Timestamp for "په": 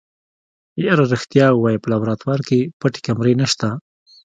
1.81-1.87